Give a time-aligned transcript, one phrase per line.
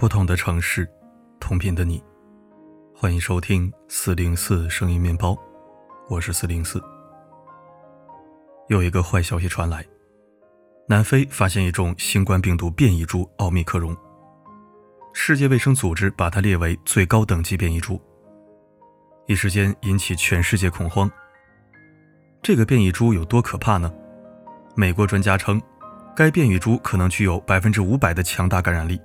[0.00, 0.90] 不同的城市，
[1.38, 2.02] 同频的你，
[2.96, 5.38] 欢迎收听四零四声音面包，
[6.08, 6.82] 我是四零四。
[8.68, 9.84] 有一个坏消息传来，
[10.88, 13.94] 南非发现一种新冠病毒变异株奥密克戎，
[15.12, 18.00] 世界卫生组织把它列为最高等级变异株，
[19.26, 21.10] 一时间引起全世界恐慌。
[22.40, 23.92] 这个变异株有多可怕呢？
[24.74, 25.60] 美国专家称。
[26.16, 29.00] 该变异株可能具有百分之五百的强大感染力，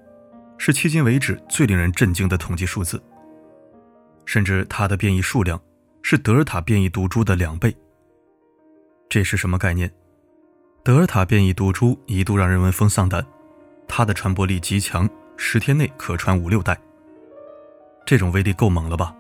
[0.58, 3.02] 是迄今为止最令人震惊的统计数字。
[4.26, 5.62] 甚至它的变异数量
[6.02, 7.76] 是德尔塔变异毒株的两倍。
[9.08, 9.92] 这是什么概念？
[10.84, 13.26] 德尔塔变异毒株一度让人闻风丧胆，
[13.88, 16.78] 它的传播力极强，十天内可传五六代。
[18.06, 19.16] 这种威力够猛了吧？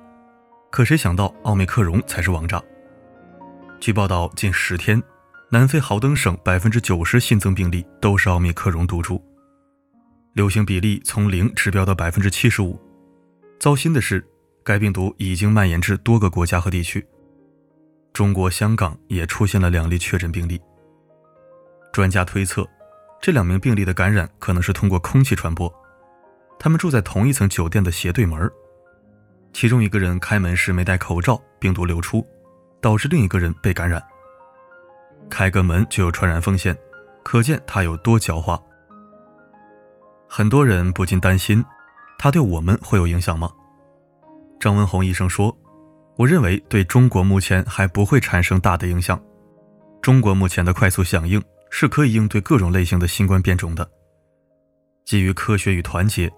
[0.71, 2.61] 可谁想到奥密克戎才是王炸。
[3.79, 5.01] 据报道，近十天。
[5.51, 9.23] 南非豪登省百分之九十新增病例都是奥密克戎毒株，
[10.35, 12.77] 流行比例从零指标到百分之七十五。
[13.57, 14.21] 糟心的是，
[14.65, 17.07] 该病毒已经蔓延至多个国家和地区，
[18.11, 20.59] 中国香港也出现了两例确诊病例。
[21.93, 22.67] 专家推测，
[23.21, 25.73] 这两名病例的感染可能是通过空气传播，
[26.59, 28.51] 他们住在同一层酒店的斜对门，
[29.53, 32.21] 其中一个人开门时没戴口罩，病毒流出，
[32.81, 34.03] 导致另一个人被感染。
[35.29, 36.77] 开个门就有传染风险，
[37.23, 38.61] 可见他有多狡猾。
[40.37, 41.63] 很多人不禁担心，
[42.17, 43.49] 他对我们会有影响吗？
[44.59, 45.57] 张文宏医生说
[46.19, 49.17] ：“我认为对中国目前还不会产生大的影响。
[50.01, 53.89] 中国目前的快速响应是可以应对各种类型的新冠变种的。
[55.05, 56.29] 基于科学与团结，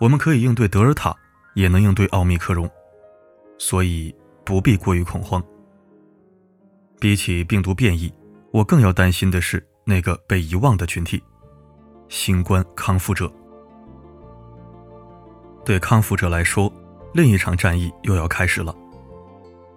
[0.00, 1.16] 我们可以应对德尔塔，
[1.54, 2.68] 也能应对奥密克戎，
[3.56, 5.42] 所以不必过于恐慌。
[7.00, 8.12] 比起病毒变异。”
[8.52, 11.22] 我更要担心的是那个被遗忘的群体——
[12.10, 13.32] 新冠康复者。
[15.66, 16.72] 对康复者来说，
[17.12, 18.72] 另一场战役又要开始了。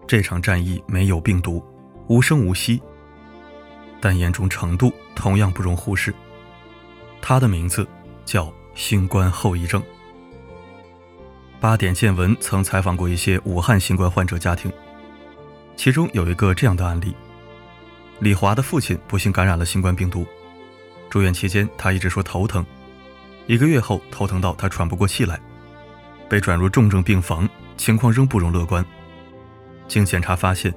[0.06, 1.66] 这场战役没有病毒，
[2.06, 2.80] 无声无息，
[4.00, 6.14] 但严重程度同样不容忽视。
[7.20, 7.88] 它的名字
[8.24, 9.82] 叫新冠后遗症。
[11.60, 14.72] 八点见闻曾采访过一些武汉新冠患者家庭，
[15.76, 17.16] 其中有一个这样的案例。
[18.20, 20.24] 李华的父亲不幸感染了新冠病毒，
[21.10, 22.64] 住院期间他一直说头疼，
[23.48, 25.40] 一个月后头疼到他喘不过气来，
[26.29, 28.85] 被转入重症病房，情况仍不容乐观。
[29.88, 30.73] 经检查发现，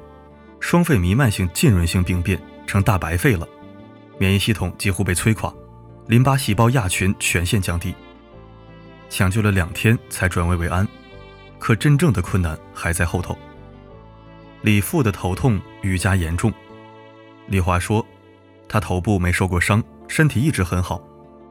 [0.58, 3.46] 双肺弥漫性浸润性病变成大白肺了，
[4.18, 5.52] 免疫系统几乎被摧垮，
[6.06, 7.94] 淋巴细胞亚群全线降低，
[9.10, 10.88] 抢救了两天才转危为安，
[11.58, 13.36] 可真正的困难还在后头。
[14.62, 16.52] 李父的头痛愈加严重。
[17.46, 18.06] 李华说
[18.68, 21.02] ：“他头部没受过伤，身体一直很好。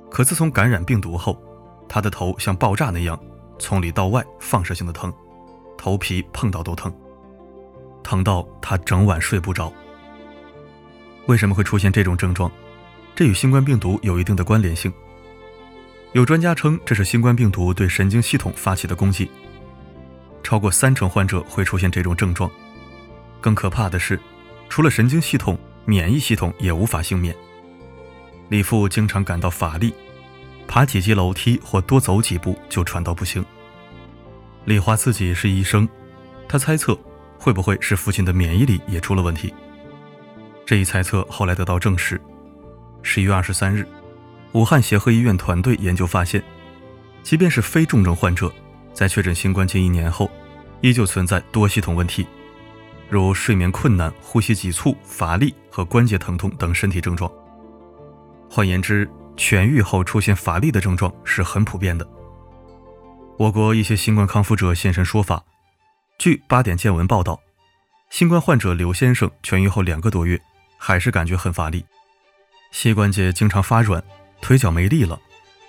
[0.09, 1.39] 可自从感染病毒后，
[1.87, 3.19] 他的头像爆炸那样，
[3.61, 5.13] 从里到外放射性的疼，
[5.77, 6.91] 头皮碰到都疼，
[8.03, 9.71] 疼到他整晚睡不着。
[11.27, 12.51] 为什么会出现这种症状？
[13.15, 14.91] 这与新冠病毒有一定的关联性。
[16.13, 19.29] 有专家称，这是新冠病毒对神经系统发起的攻击。
[20.41, 22.49] 超过三成患者会出现这种症状。
[23.39, 24.19] 更可怕的是，
[24.67, 27.35] 除了神经系统。”免疫系统也无法幸免。
[28.49, 29.91] 李父经常感到乏力，
[30.67, 33.43] 爬几级楼梯或多走几步就喘到不行。
[34.65, 35.87] 李华自己是医生，
[36.47, 36.97] 他猜测
[37.37, 39.53] 会不会是父亲的免疫力也出了问题。
[40.65, 42.19] 这一猜测后来得到证实。
[43.01, 43.85] 十一月二十三日，
[44.51, 46.41] 武汉协和医院团队研究发现，
[47.23, 48.51] 即便是非重症患者，
[48.93, 50.29] 在确诊新冠近一年后，
[50.81, 52.25] 依旧存在多系统问题。
[53.09, 57.29] 如睡眠困难、呼吸急促、乏力和关节疼痛等身体症状。
[58.49, 59.09] 换言之，
[59.41, 62.07] 痊愈后出现乏力的症状是很普遍的。
[63.39, 65.43] 我国一些新冠康复者现身说法。
[66.19, 67.41] 据八点见闻报道，
[68.11, 70.39] 新冠患者刘先生痊愈后两个多月，
[70.77, 71.83] 还是感觉很乏力，
[72.69, 74.03] 膝关节经常发软，
[74.41, 75.19] 腿脚没力了，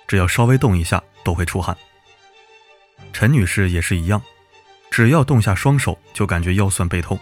[0.07, 1.75] 只要稍微动一下都会出汗。
[3.11, 4.21] 陈女士也是一样，
[4.91, 7.19] 只要动下双手就感觉腰酸背痛。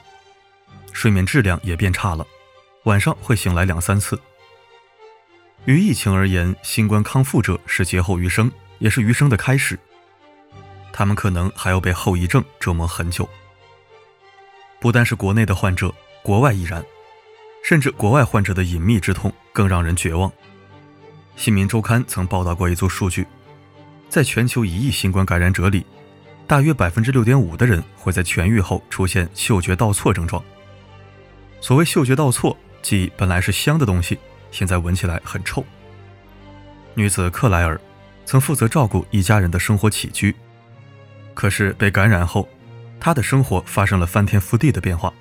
[0.92, 2.28] 睡眠质量也变差了，
[2.84, 4.20] 晚上会醒来两三次。
[5.66, 9.78] 于疫情而言，新冠康复者是劫后余生，也是余生的开始。
[10.92, 13.30] 他们可能还要被后遗症折磨很久。
[14.80, 15.94] 不单是国内的患者，
[16.24, 16.84] 国外亦然，
[17.64, 20.30] 甚至国外患者的隐秘之痛更让人绝望。
[21.36, 23.28] 《新民周刊》曾报道过一组数据，
[24.10, 25.86] 在全球一亿新冠感染者里，
[26.48, 30.44] 大约百分之六点五的人会在痊愈后出现嗅觉倒错症状。
[31.62, 34.18] 所谓嗅觉倒错，即本来是香的东西，
[34.52, 35.66] 现在闻起来很臭。
[36.94, 37.80] 女子克莱尔，
[38.26, 40.36] 曾负责照顾一家人的生活起居。
[41.34, 42.48] 可是被感染后，
[43.00, 45.12] 她的生活发生了翻天覆地的变化。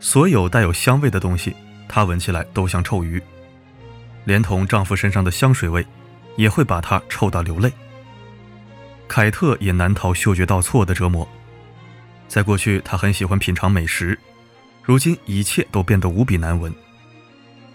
[0.00, 1.54] 所有带有香味的东西，
[1.88, 3.22] 她闻起来都像臭鱼，
[4.24, 5.86] 连同丈夫身上的香水味，
[6.36, 7.72] 也会把她臭到流泪。
[9.06, 11.26] 凯特也难逃嗅觉倒错的折磨。
[12.26, 14.18] 在过去，她很喜欢品尝美食，
[14.82, 16.74] 如今一切都变得无比难闻。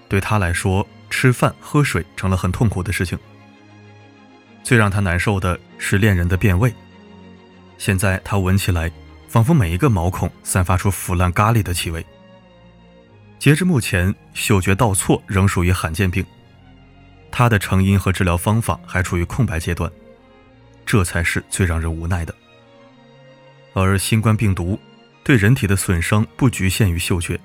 [0.10, 3.18] 对他来说，吃饭喝水成了很痛苦的事情。
[4.64, 6.74] 最让他难受的是恋人的变味。
[7.78, 8.92] 现在他闻起来，
[9.30, 12.06] 仿佛每一个毛孔散发出腐烂咖喱的气味。
[13.38, 16.26] 截至目前，嗅觉倒错仍属于罕见病，
[17.32, 19.90] 它的成因和治疗方法还处于空白阶段，
[20.86, 22.36] 这才是最让人无奈的。
[23.74, 24.78] 而新冠病毒
[25.24, 27.40] 对人体的损伤不局限于嗅觉，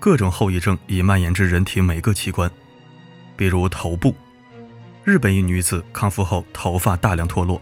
[0.00, 2.50] 各种后遗症已蔓延至人体每个器官，
[3.36, 4.14] 比如头部。
[5.04, 7.60] 日本一女子康复后头发大量脱落，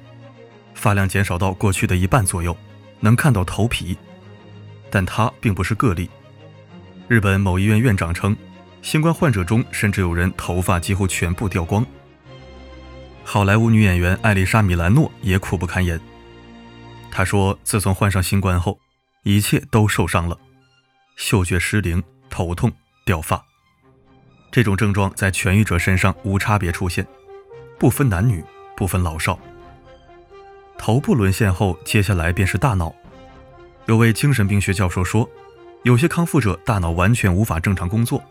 [0.75, 2.56] 发量减少到过去的一半左右，
[3.00, 3.97] 能看到头皮。
[4.91, 6.11] 但她并不是个例。
[7.09, 8.37] 日本某医院院长称，
[8.82, 11.85] 新冠患者中甚至有人头发几乎全部掉光。
[13.25, 16.00] 好莱坞女演员艾丽莎·米兰诺也苦不堪言。
[17.11, 18.79] 她说：“自从患上新冠后，
[19.23, 20.39] 一切都受伤了，
[21.17, 22.73] 嗅觉失灵、头痛、
[23.05, 23.44] 掉发，
[24.50, 27.06] 这种症状在痊愈者身上无差别出现，
[27.78, 28.44] 不分男女，
[28.76, 29.38] 不分老少。
[30.78, 32.94] 头部沦陷后，接下来便是大脑。
[33.87, 35.28] 有位精神病学教授说，
[35.84, 38.23] 有些康复者大脑完全无法正常工作，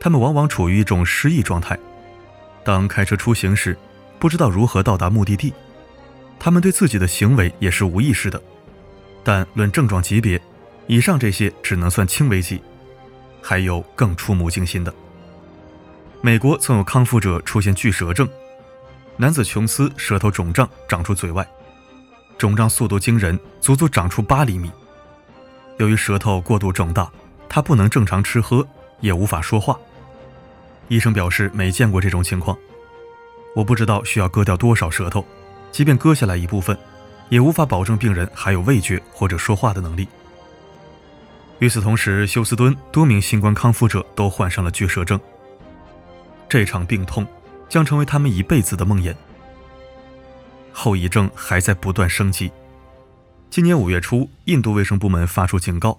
[0.00, 1.78] 他们往往处于一种失忆状态。
[2.64, 3.76] 当开车出行时，
[4.18, 5.52] 不知道如何到达目的地。”
[6.38, 8.42] 他们对自己的行为也是无意识的，
[9.22, 10.42] 但论症状级别，
[10.88, 12.60] 以上这些只能算轻危级，
[13.42, 14.94] 还有更触目惊心的。
[16.20, 18.28] 美国曾有康复者出现巨舌症，
[19.16, 21.46] 男子琼斯舌头肿胀，长出嘴外，
[22.38, 24.70] 肿胀速度惊人，足足长出八厘米。
[25.78, 27.10] 由于舌头过度肿大，
[27.48, 28.66] 他不能正常吃喝，
[29.00, 29.76] 也无法说话。
[30.88, 32.56] 医生表示没见过这种情况，
[33.56, 35.24] 我不知道需要割掉多少舌头。
[35.72, 36.78] 即便割下来一部分，
[37.30, 40.06] 也无法保证病人还有味觉或者说话的能力。
[41.58, 45.20] 与此同时，休斯敦多名新冠康复者都患上了巨舌症。
[46.48, 47.26] 这场病痛
[47.68, 49.14] 将成为他们一辈子的梦魇。
[50.72, 52.50] 后遗症还在不断升级。
[53.48, 55.98] 今年五月初，印度卫生部门发出警告：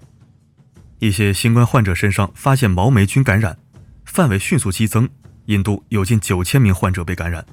[0.98, 3.56] 一些新冠患者身上发现毛霉菌感染，
[4.04, 5.08] 范围迅速激增，
[5.46, 7.44] 印度有近九千名患者被感染。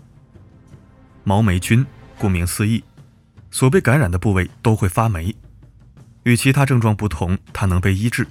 [1.23, 1.85] 毛霉菌。
[2.17, 2.83] 顾名思义，
[3.49, 5.35] 所被感染的部位都会发霉。
[6.23, 8.27] 与其他症状不同，它能被医治。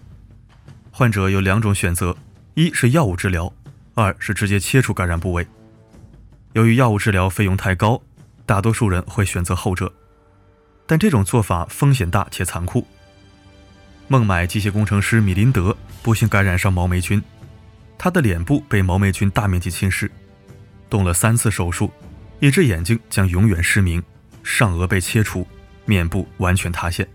[0.90, 2.16] 患者有两种选择：
[2.54, 3.52] 一是药物治疗，
[3.94, 5.46] 二是直接切除感染部位。
[6.52, 8.00] 由于药物治疗费用太高，
[8.46, 9.92] 大多数人会选择后者。
[10.86, 12.86] 但这种做法风险大且残酷。
[14.08, 17.22] 孟买机械工程师米林德不幸感染上毛霉菌，
[17.96, 20.10] 他的脸部被毛霉菌大面积侵蚀，
[20.88, 21.90] 动了三次手术。
[22.40, 24.02] 一只眼睛将永远失明，
[24.42, 25.46] 上颚被切除，
[25.84, 27.06] 面部完全塌陷。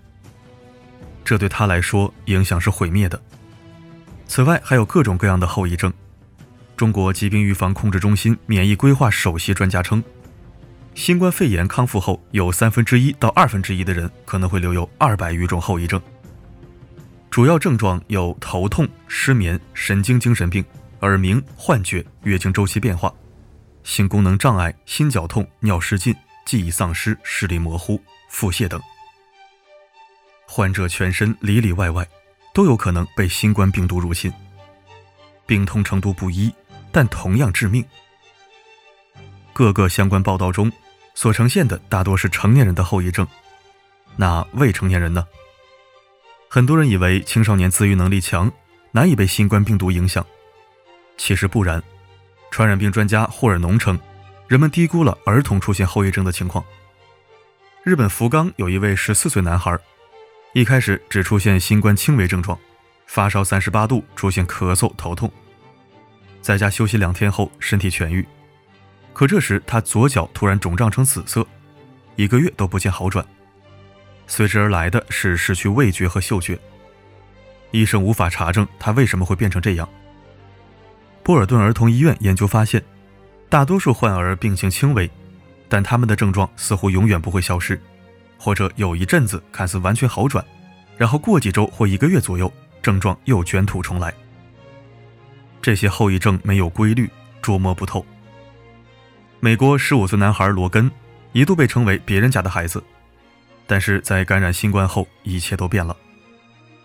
[1.25, 3.19] 这对他来说影响是毁灭的。
[4.27, 5.91] 此外，还有各种各样的后遗症。
[6.77, 10.03] 中国疾病预防控制中心免疫规划首席专家称，
[10.93, 16.01] 新冠肺炎康复后，有三分之一到二分之一的人可能会留有二百余种后遗症。
[17.31, 20.63] 主要症状有头痛、失眠、神经精神病、
[21.01, 23.13] 耳鸣、幻觉、月经周期变化。
[23.83, 26.15] 性功能障碍、心绞痛、尿失禁、
[26.45, 28.81] 记忆丧失、视力模糊、腹泻等，
[30.55, 32.07] 患者全身里里外外
[32.53, 34.31] 都有可能被新冠病毒入侵，
[35.45, 36.49] 病痛程度不一，
[36.93, 37.83] 但同样致命。
[39.51, 40.71] 各个相关报道中
[41.13, 43.27] 所呈现的大多是成年人的后遗症，
[44.15, 45.27] 那未成年人呢？
[46.47, 48.49] 很多人以为青少年自愈能力强，
[48.91, 50.25] 难以被新冠病毒影响，
[51.17, 51.83] 其实不然。
[52.49, 53.99] 传染病专家霍尔农称，
[54.47, 56.63] 人们低估了儿童出现后遗症的情况。
[57.83, 59.77] 日本福冈有一位十四岁男孩，
[60.55, 62.57] 一开始只出现新冠轻微症状，
[63.07, 65.29] 发烧三十八度，出现咳嗽、头痛，
[66.41, 68.25] 在家休息两天后身体痊愈。
[69.11, 71.45] 可这时他左脚突然肿胀成紫色，
[72.15, 73.25] 一个月都不见好转，
[74.27, 76.57] 随之而来的是失去味觉和嗅觉。
[77.71, 79.89] 医生无法查证他为什么会变成这样。
[81.21, 82.81] 波尔顿儿童医院研究发现，
[83.49, 85.11] 大多数患儿病情轻微，
[85.67, 87.77] 但他们的症状似乎永远不会消失，
[88.37, 90.43] 或者有一阵子看似完全好转，
[90.97, 92.51] 然后过几周或一个月左右，
[92.81, 94.13] 症状又卷土重来。
[95.61, 97.09] 这些后遗症没有规律，
[97.41, 98.05] 捉摸不透。
[99.39, 100.89] 美国十五岁男孩罗根
[101.31, 102.83] 一度被称为别人家的孩子，
[103.67, 105.95] 但是在感染新冠后，一切都变了。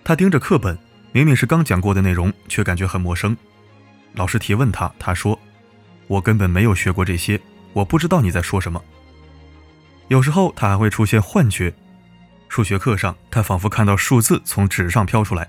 [0.02, 0.78] 他盯着课本，
[1.12, 3.36] 明明是刚讲过的内容，却感觉很陌生。
[4.14, 5.38] 老师提问他，他说
[6.08, 7.40] ：“我根本没有学过这些，
[7.72, 8.82] 我不知道你在说什么。”
[10.10, 11.72] 有时候他还会出现幻觉，
[12.48, 15.44] 数学课上，他仿佛看到数字从纸上飘出来；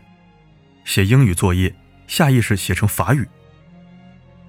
[0.86, 1.75] 写英语作业，
[2.08, 3.27] 下意识写成法语。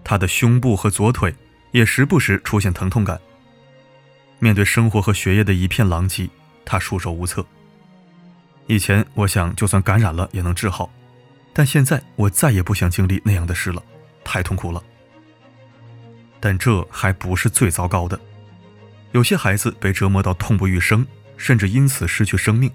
[0.05, 1.35] 他的胸部和左腿。
[1.73, 3.19] 也时不时出现疼痛感。
[4.39, 6.29] 面对生活和学业的一片狼藉，
[6.67, 7.43] 他束手无策。
[8.67, 10.93] 以前我想，就算感染了也能治好，
[11.55, 13.83] 但现在我再也不想经历那样的事了，
[14.23, 14.83] 太痛苦了。
[16.39, 18.21] 但这还不是最糟糕的，
[19.13, 22.71] 有些孩子被折磨到痛不欲生，甚至因此失去生命。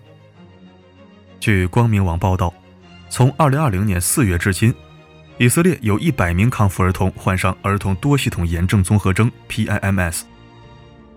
[1.39, 2.53] 据光明网报道，
[3.09, 4.73] 从2020年4月至今。
[5.39, 10.23] 以色列有一百名康复儿童患上儿童多系统炎症综合征 （PIMS）。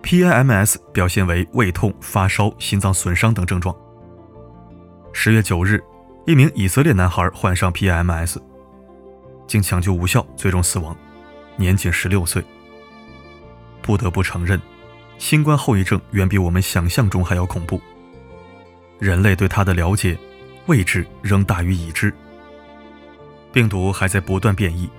[0.03, 3.75] PIMS 表现为胃痛、发烧、心脏损伤等症状。
[5.11, 5.83] 十月九日，
[6.27, 8.37] 一名以色列男孩患上 PIMS，
[9.47, 10.95] 经抢救无效，最终死亡，
[11.55, 12.43] 年仅十六岁。
[13.81, 14.61] 不得不承认，
[15.21, 17.79] 新冠后遗症远比我们想象中还要恐怖。
[18.97, 20.17] 人类对它的了解、
[20.65, 22.11] 未知仍大于已知。
[23.53, 24.89] 病毒还在不断变异，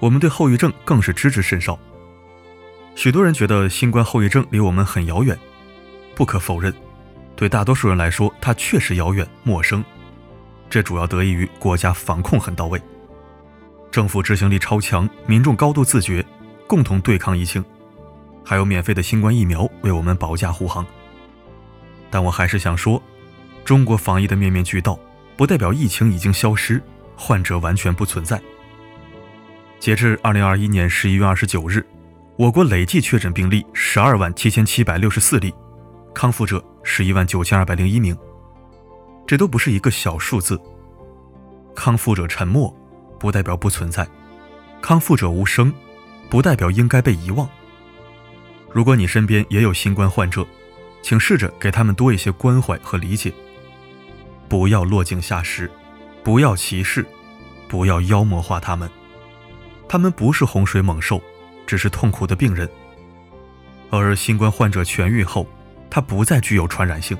[0.00, 1.78] 我们对后遗症更是知之甚少。
[2.94, 5.38] 许多人觉得新冠后遗症离我们很遥远，
[6.14, 6.72] 不可否认，
[7.36, 9.84] 对大多数人来说，它确实遥远陌生。
[10.70, 12.80] 这主要得益于国家防控很到位，
[13.90, 16.24] 政府执行力超强，民众高度自觉，
[16.66, 17.62] 共同对抗疫情，
[18.46, 20.86] 还有免费的新冠疫苗为我们保驾护航。
[22.08, 23.02] 但我还是想说，
[23.64, 24.96] 中国防疫的面面俱到，
[25.36, 26.80] 不代表疫情已经消失。
[27.18, 28.38] 患者完全不存在。
[29.80, 31.84] 截至二零二一年十一月二十九日，
[32.36, 35.52] 我国累计确诊病例十二万七千七百六十四例，
[36.14, 38.14] 康复者十一万九千二百零一名。
[39.26, 40.60] 这都不是一个小数字。
[41.74, 42.74] 康复者沉默，
[43.18, 44.04] 不代表不存在；
[44.82, 45.72] 康复者无声，
[46.28, 47.48] 不代表应该被遗忘。
[48.76, 50.46] 如果你身边也有新冠患者，
[51.00, 53.32] 请试着给他们多一些关怀和理解，
[54.50, 55.70] 不要落井下石。
[56.22, 57.06] 不要歧视，
[57.68, 58.86] 不要妖魔化他们。
[59.88, 61.22] 他们不是洪水猛兽，
[61.66, 62.68] 只是痛苦的病人。
[63.88, 65.46] 而新冠患者痊愈后，
[65.88, 67.16] 他不再具有传染性。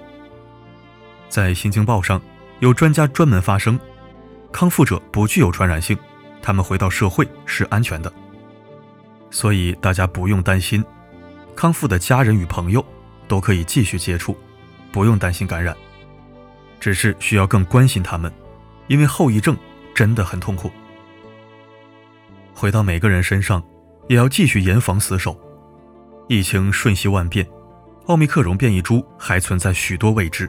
[1.30, 2.20] 在《新京报》上，
[2.60, 3.80] 有专家专门发声：
[4.52, 5.96] 康复者不具有传染性，
[6.42, 8.12] 他们回到社会是安全的。
[9.30, 10.84] 所以大家不用担心，
[11.56, 12.84] 康复的家人与朋友
[13.26, 14.36] 都可以继续接触，
[14.92, 15.74] 不用担心感染，
[16.78, 18.32] 只是需要更关心他们。
[18.88, 19.56] 因为后遗症
[19.92, 20.70] 真的很痛苦。
[22.54, 23.60] 回到每个人身上，
[24.08, 25.36] 也要继续严防死守。
[26.28, 27.44] 疫情瞬息万变，
[28.06, 30.48] 奥密克戎变异株还存在许多未知。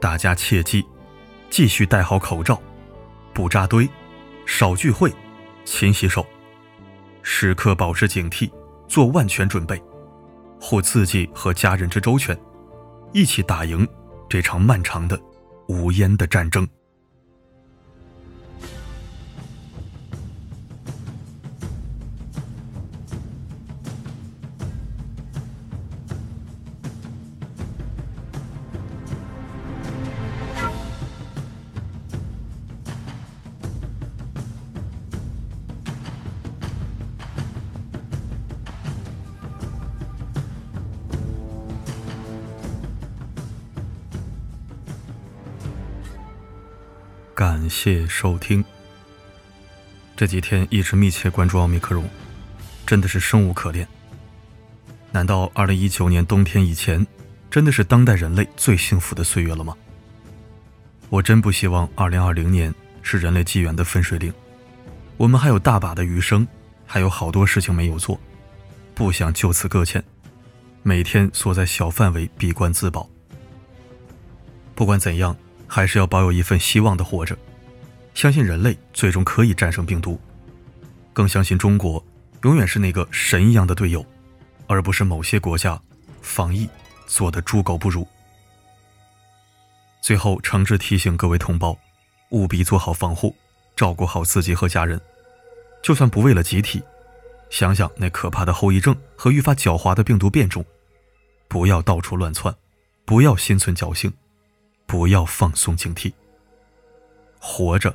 [0.00, 0.86] 大家切记，
[1.48, 2.62] 继续戴好口罩，
[3.32, 3.88] 不扎堆，
[4.46, 5.12] 少聚会，
[5.64, 6.24] 勤洗手，
[7.22, 8.50] 时刻保持警惕，
[8.90, 9.80] 做万全准备，
[10.60, 12.36] 护自己和家人之周全，
[13.12, 13.86] 一起打赢
[14.28, 15.16] 这场漫长的
[15.68, 16.66] 无烟的战争。
[47.40, 48.62] 感谢收听。
[50.14, 52.04] 这几天一直密切关注奥密克戎，
[52.86, 53.88] 真的是生无可恋。
[55.10, 57.06] 难道二零一九年冬天以前，
[57.50, 59.74] 真的是当代人类最幸福的岁月了吗？
[61.08, 64.30] 我真不希望二零二零年是人类纪元的分水岭。
[65.16, 66.46] 我们还有大把的余生，
[66.84, 68.20] 还有好多事情没有做，
[68.94, 70.04] 不想就此搁浅，
[70.82, 73.08] 每天缩在小范围闭关自保。
[74.74, 75.34] 不管怎样。
[75.72, 77.38] 还是要保有一份希望的活着，
[78.12, 80.20] 相信人类最终可以战胜病毒，
[81.12, 82.04] 更相信中国
[82.42, 84.04] 永远是那个神一样的队友，
[84.66, 85.80] 而不是某些国家
[86.20, 86.68] 防疫
[87.06, 88.04] 做的猪狗不如。
[90.02, 91.78] 最后，诚挚提醒各位同胞，
[92.30, 93.32] 务必做好防护，
[93.76, 95.00] 照顾好自己和家人。
[95.84, 96.82] 就算不为了集体，
[97.48, 100.64] 想想那可怕的后遗症和愈发狡猾的病毒变种，
[101.46, 102.52] 不要到处乱窜，
[103.04, 104.12] 不要心存侥幸。
[104.90, 106.12] 不要放松警惕。
[107.38, 107.94] 活着，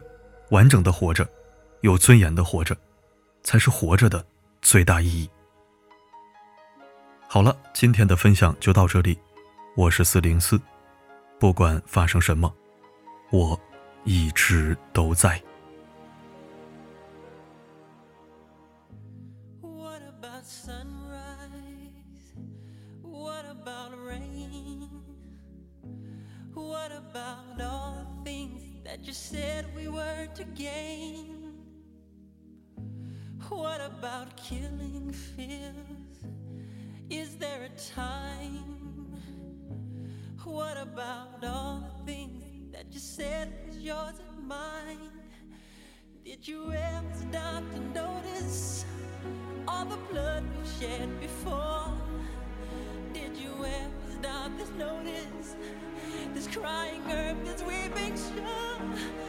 [0.51, 1.27] 完整的活着，
[1.81, 2.73] 有尊严的活着，
[3.43, 4.25] 才是活着的
[4.61, 5.29] 最大意义。
[7.27, 9.19] 好了，今天的分享就到这里，
[9.75, 10.57] 我是四零四，
[11.37, 12.55] 不管发生什么，
[13.29, 13.59] 我
[14.05, 15.43] 一直都在。
[19.61, 20.55] What about
[34.37, 36.17] killing fears?
[37.09, 39.17] Is there a time?
[40.43, 45.09] What about all the things that you said was yours and mine?
[46.23, 48.85] Did you ever stop to notice
[49.67, 51.91] all the blood we've shed before?
[53.13, 55.55] Did you ever stop to notice
[56.35, 59.24] this crying earth, this weeping shore?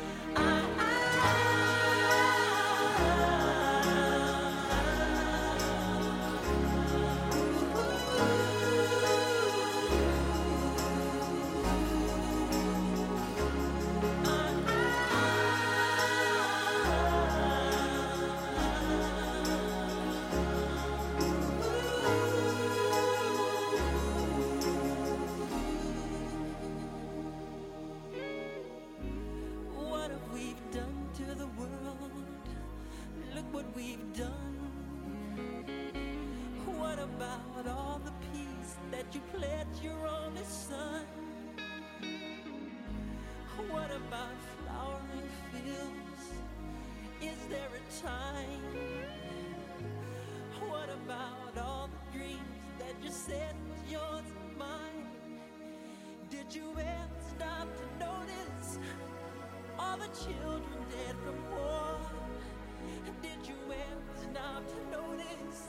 [44.08, 46.24] About flowering fields?
[47.20, 48.62] Is there a time?
[50.68, 52.40] What about all the dreams
[52.78, 55.08] that you said was yours and mine?
[56.30, 58.78] Did you ever stop to notice
[59.78, 61.98] all the children dead from war?
[63.22, 65.68] Did you ever stop to notice